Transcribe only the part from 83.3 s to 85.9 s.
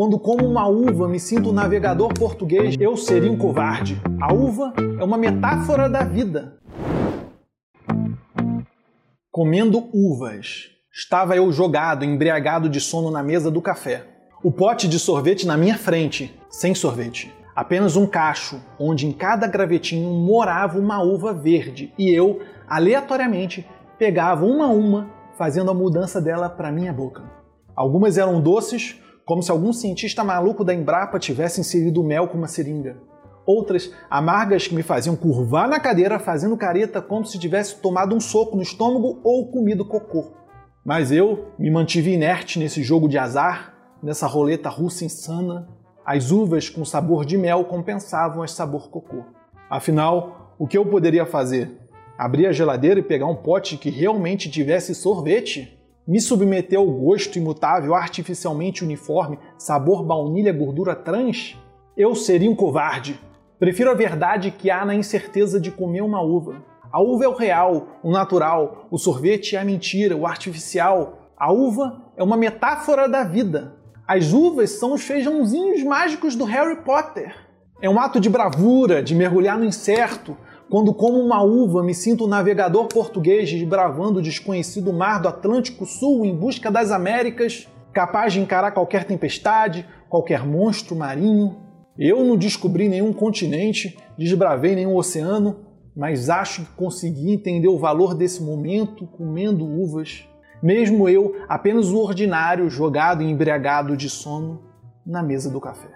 desbravando o desconhecido mar do Atlântico